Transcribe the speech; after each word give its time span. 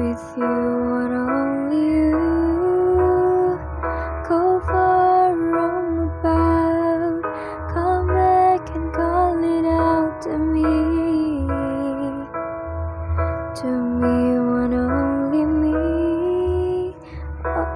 with 0.00 0.32
you 0.38 0.44
and 0.44 1.12
only 1.12 1.76
you. 1.76 3.60
Go 4.26 4.60
far 4.66 5.36
roam 5.36 6.08
about, 6.08 7.22
come 7.74 8.06
back 8.06 8.64
and 8.74 8.92
call 8.94 9.36
it 9.44 9.66
out 9.66 10.22
to 10.22 10.38
me, 10.38 10.72
to 13.60 13.68
me 14.00 14.16
one 14.56 14.72
only 14.72 15.44
me. 15.44 16.94
Oh. 17.44 17.68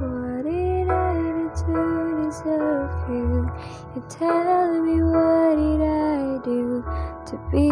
What 0.00 0.44
did 0.46 0.88
I 0.88 1.14
do 1.14 1.50
to 1.60 1.76
deserve 2.24 3.08
you? 3.10 3.50
You're 3.94 4.08
telling 4.08 4.82
me 4.86 5.02
what 5.02 5.56
did 5.56 5.82
I? 5.90 6.03
Do 6.42 6.82
to 7.26 7.36
be 7.52 7.70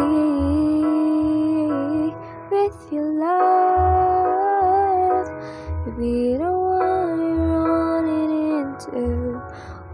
with 2.51 2.91
your 2.91 3.09
love? 3.19 4.43
To 5.85 5.91
be 5.97 6.37
the 6.37 6.51
one 6.51 7.19
you're 7.19 7.57
running 7.59 8.31
into 8.61 9.41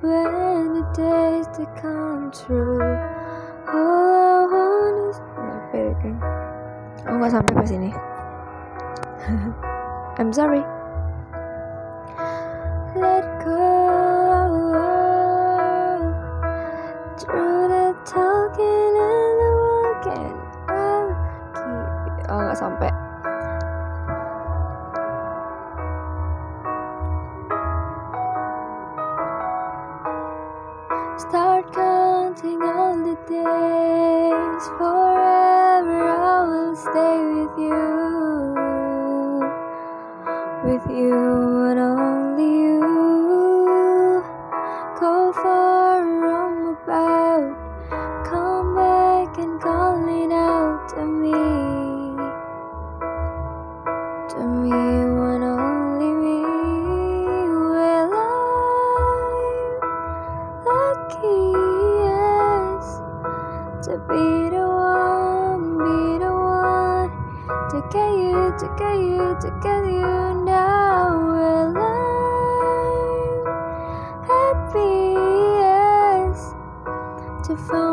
when 0.02 0.73
the 0.73 0.84
days 0.94 1.48
to 1.58 1.66
come 1.82 2.32
true. 2.32 2.82
All 3.68 4.45
I 4.45 4.48
want 4.50 5.16
is 5.16 5.20
Oh 7.09 7.17
nggak 7.17 7.31
sampai 7.31 7.54
pas 7.58 7.72
ini. 7.73 7.90
I'm 10.20 10.30
sorry. 10.30 10.62
Let 12.94 13.26
go. 13.42 13.59
Nggak 22.48 22.59
sampai. 22.59 22.92
Start 31.20 31.67
counting 31.76 32.64
all 32.64 32.95
the 32.95 33.16
days. 33.28 34.66
Forever 34.80 35.08
To 54.40 54.45
me, 54.45 54.72
only 54.72 56.12
me 56.14 56.40
I 60.66 60.88
to 63.84 63.94
be 64.08 64.26
the 64.56 64.64
one, 64.64 65.78
be 65.84 66.23
the 66.23 66.32
one. 66.32 67.12
To 67.70 67.78
get 67.92 68.12
you, 68.16 68.56
to 68.60 68.67
get 68.80 68.95
you, 68.95 69.36
to 69.42 69.50
get 69.62 69.84
you 69.84 70.44
now. 70.45 71.20
Well, 71.34 71.76
I'm 71.78 73.44
happy, 74.23 75.20
yes, 75.60 76.56
to 77.45 77.52
found 77.58 77.89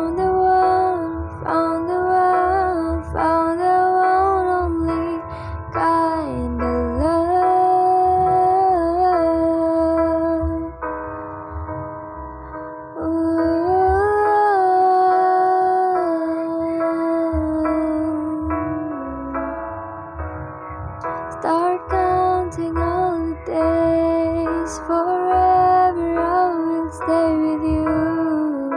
you. 27.74 28.70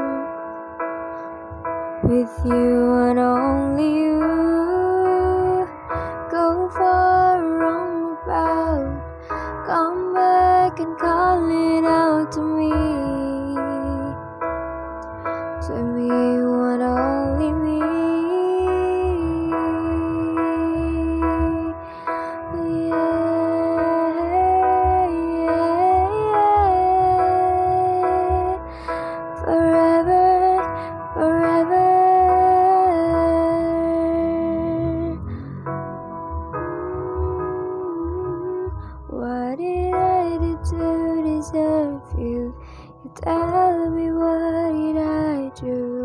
With 2.04 2.34
you 2.46 2.94
and 3.08 3.20
only 3.20 3.90
you. 4.04 4.20
Go 6.32 6.70
far, 6.70 7.44
roam 7.44 8.18
about. 8.24 9.02
Come 9.68 10.14
back 10.14 10.80
and 10.80 10.98
call 10.98 11.50
it 11.50 11.86
out 11.86 12.32
to 12.34 12.42
me. 12.42 12.89
Deserve 41.52 42.02
you? 42.18 42.56
You 43.04 43.12
tell 43.24 43.90
me 43.90 44.12
what 44.12 44.72
did 44.74 44.98
I 44.98 45.50
do 45.60 45.99